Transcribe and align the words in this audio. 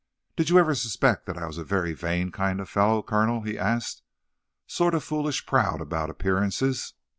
"Did 0.35 0.49
you 0.49 0.57
ever 0.57 0.73
suspect 0.73 1.29
I 1.29 1.45
was 1.45 1.59
a 1.59 1.63
very 1.63 1.93
vain 1.93 2.31
kind 2.31 2.59
of 2.59 2.67
fellow, 2.67 3.03
Colonel?" 3.03 3.41
he 3.41 3.55
asked. 3.55 4.01
"Sort 4.65 4.95
of 4.95 5.03
foolish 5.03 5.45
proud 5.45 5.79
about 5.79 6.09
appearances?" 6.09 6.95